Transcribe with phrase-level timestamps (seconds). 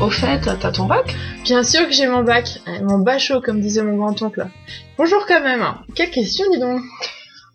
[0.00, 1.14] Au fait, t'as ton bac
[1.44, 4.46] Bien sûr que j'ai mon bac, euh, mon bachot comme disait mon grand-oncle.
[4.96, 5.64] Bonjour quand même.
[5.96, 6.80] Quelle question dis donc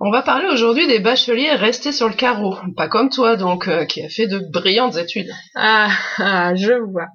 [0.00, 2.56] On va parler aujourd'hui des bacheliers restés sur le carreau.
[2.76, 5.30] Pas comme toi donc, euh, qui a fait de brillantes études.
[5.54, 7.06] Ah, ah, je vois.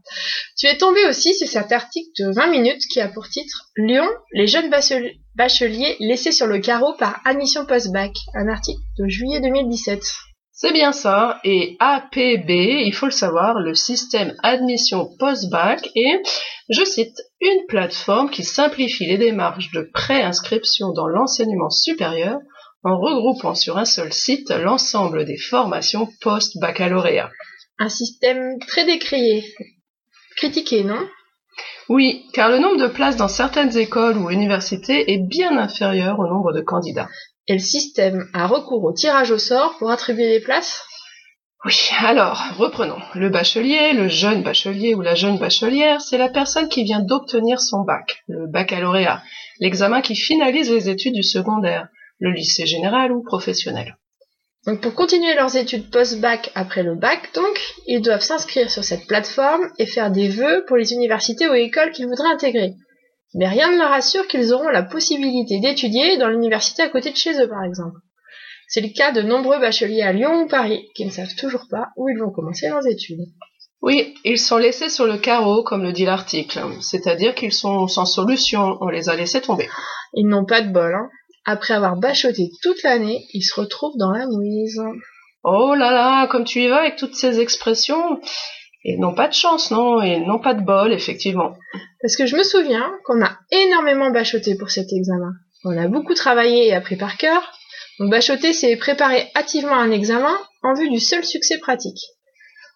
[0.57, 4.07] Tu es tombé aussi sur cet article de 20 minutes qui a pour titre Lyon,
[4.31, 8.13] les jeunes bachel- bacheliers laissés sur le carreau par admission post-bac.
[8.34, 10.02] Un article de juillet 2017.
[10.59, 16.20] C'est bien ça, et APB, il faut le savoir, le système admission post-bac est,
[16.70, 22.39] je cite, une plateforme qui simplifie les démarches de pré-inscription dans l'enseignement supérieur
[22.84, 27.29] en regroupant sur un seul site l'ensemble des formations post-baccalauréat.
[27.77, 29.45] Un système très décrié.
[30.37, 31.07] Critiqué, non?
[31.87, 36.26] Oui, car le nombre de places dans certaines écoles ou universités est bien inférieur au
[36.26, 37.10] nombre de candidats.
[37.48, 40.84] Et le système a recours au tirage au sort pour attribuer les places?
[41.65, 42.99] Oui, alors, reprenons.
[43.15, 47.59] Le bachelier, le jeune bachelier ou la jeune bachelière, c'est la personne qui vient d'obtenir
[47.59, 49.23] son bac, le baccalauréat,
[49.59, 51.87] l'examen qui finalise les études du secondaire,
[52.20, 53.98] le lycée général ou professionnel.
[54.65, 59.07] Donc pour continuer leurs études post-bac après le bac, donc, ils doivent s'inscrire sur cette
[59.07, 62.73] plateforme et faire des vœux pour les universités ou écoles qu'ils voudraient intégrer.
[63.38, 67.16] Mais rien ne leur assure qu'ils auront la possibilité d'étudier dans l'université à côté de
[67.16, 68.00] chez eux, par exemple.
[68.68, 71.90] C'est le cas de nombreux bacheliers à Lyon ou Paris qui ne savent toujours pas
[71.96, 73.22] où ils vont commencer leurs études.
[73.81, 78.06] Oui, ils sont laissés sur le carreau, comme le dit l'article, c'est-à-dire qu'ils sont sans
[78.06, 79.69] solution, on les a laissés tomber.
[80.13, 81.09] Ils n'ont pas de bol, hein.
[81.46, 84.81] Après avoir bachoté toute l'année, ils se retrouvent dans la mouise.
[85.44, 88.19] Oh là là, comme tu y vas avec toutes ces expressions,
[88.90, 91.57] ils n'ont pas de chance, non, ils n'ont pas de bol, effectivement.
[92.02, 95.34] Parce que je me souviens qu'on a énormément bachoté pour cet examen.
[95.66, 97.52] On a beaucoup travaillé et appris par cœur.
[98.00, 102.00] Donc bachoter, c'est préparer activement un examen en vue du seul succès pratique.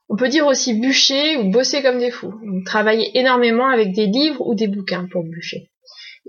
[0.09, 2.33] On peut dire aussi bûcher ou bosser comme des fous.
[2.45, 5.71] Donc travailler énormément avec des livres ou des bouquins pour bûcher.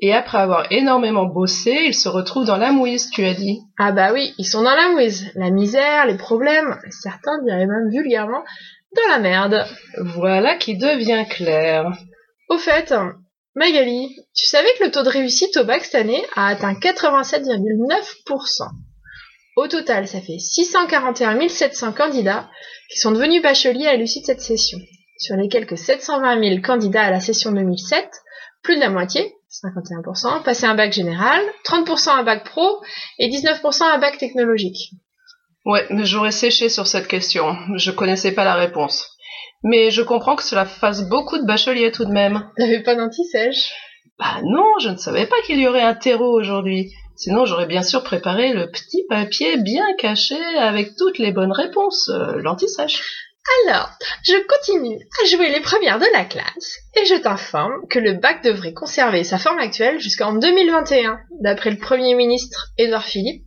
[0.01, 3.59] Et après avoir énormément bossé, ils se retrouvent dans la mouise, tu as dit.
[3.79, 5.27] Ah bah oui, ils sont dans la mouise.
[5.35, 8.45] La misère, les problèmes, certains diraient même vulgairement,
[8.97, 9.67] dans la merde.
[10.17, 11.91] Voilà qui devient clair.
[12.49, 12.95] Au fait,
[13.55, 18.69] Magali, tu savais que le taux de réussite au bac cette année a atteint 87,9%.
[19.57, 22.49] Au total, ça fait 641 700 candidats
[22.91, 24.79] qui sont devenus bacheliers à l'issue de cette session.
[25.19, 28.09] Sur les quelques 720 000 candidats à la session 2007,
[28.63, 32.81] plus de la moitié, 51%, passaient un bac général, 30% un bac pro
[33.19, 34.93] et 19% un bac technologique.
[35.65, 37.57] Ouais, mais j'aurais séché sur cette question.
[37.77, 39.17] Je connaissais pas la réponse.
[39.63, 42.51] Mais je comprends que cela fasse beaucoup de bacheliers tout de même.
[42.57, 43.73] T'avais pas d'anti-sèche?
[44.19, 46.93] Bah non, je ne savais pas qu'il y aurait un terreau aujourd'hui.
[47.17, 52.09] Sinon, j'aurais bien sûr préparé le petit papier bien caché avec toutes les bonnes réponses,
[52.09, 53.01] euh, l'anti-sèche.
[53.67, 53.91] Alors,
[54.25, 58.43] je continue à jouer les premières de la classe et je t'informe que le bac
[58.43, 63.45] devrait conserver sa forme actuelle jusqu'en 2021, d'après le Premier ministre Édouard Philippe.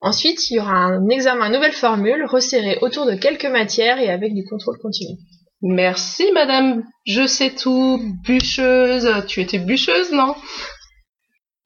[0.00, 4.34] Ensuite, il y aura un examen nouvelle formule resserré autour de quelques matières et avec
[4.34, 5.18] du contrôle continu.
[5.62, 6.84] Merci, madame.
[7.06, 8.00] Je sais tout.
[8.22, 9.10] Bûcheuse.
[9.26, 10.34] Tu étais bûcheuse, non?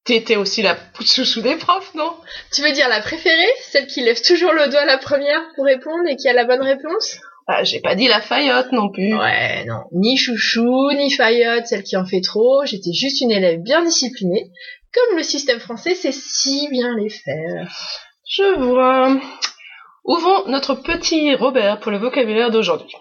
[0.04, 2.14] T'étais aussi la chouchou des profs, non?
[2.54, 3.52] Tu veux dire la préférée?
[3.62, 6.62] Celle qui lève toujours le doigt la première pour répondre et qui a la bonne
[6.62, 7.18] réponse?
[7.46, 9.14] Ah, j'ai pas dit la faillotte non plus.
[9.14, 9.80] Ouais, non.
[9.92, 12.64] Ni chouchou, ni faillotte, celle qui en fait trop.
[12.66, 14.50] J'étais juste une élève bien disciplinée,
[14.94, 17.76] comme le système français sait si bien les faire.
[18.28, 19.18] Je vois.
[20.04, 22.92] Ouvrons notre petit Robert pour le vocabulaire d'aujourd'hui.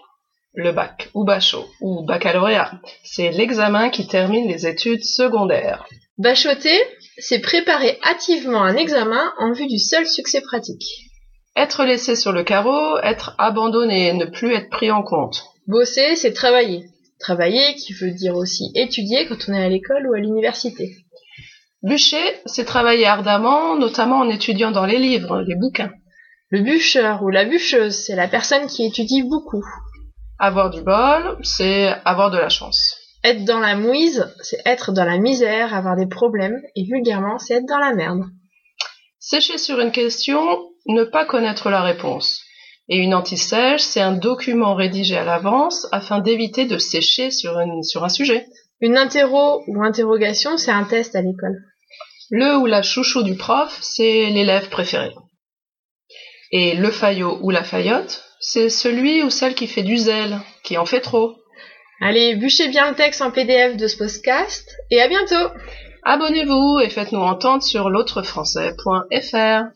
[0.54, 2.72] Le bac, ou bachot, ou baccalauréat,
[3.04, 5.86] c'est l'examen qui termine les études secondaires.
[6.16, 6.80] Bachoter,
[7.18, 10.86] c'est préparer hâtivement un examen en vue du seul succès pratique.
[11.54, 15.44] Être laissé sur le carreau, être abandonné, ne plus être pris en compte.
[15.66, 16.86] Bosser, c'est travailler.
[17.20, 20.96] Travailler qui veut dire aussi étudier quand on est à l'école ou à l'université.
[21.82, 25.92] Bûcher, c'est travailler ardemment, notamment en étudiant dans les livres, les bouquins.
[26.50, 29.64] Le bûcheur ou la bûcheuse, c'est la personne qui étudie beaucoup.
[30.38, 32.96] Avoir du bol, c'est avoir de la chance.
[33.22, 37.54] Être dans la mouise, c'est être dans la misère, avoir des problèmes, et vulgairement, c'est
[37.54, 38.22] être dans la merde.
[39.18, 40.40] Sécher sur une question,
[40.86, 42.42] ne pas connaître la réponse.
[42.88, 47.82] Et une anti-sèche, c'est un document rédigé à l'avance afin d'éviter de sécher sur, une-
[47.82, 48.46] sur un sujet.
[48.80, 51.58] Une interro ou interrogation, c'est un test à l'école.
[52.30, 55.10] Le ou la chouchou du prof, c'est l'élève préféré.
[56.52, 60.78] Et le faillot ou la faillotte, c'est celui ou celle qui fait du zèle, qui
[60.78, 61.36] en fait trop.
[62.00, 65.48] Allez, bûchez bien le texte en PDF de ce podcast, et à bientôt
[66.04, 69.70] Abonnez-vous et faites-nous entendre sur l'autrefrançais.fr.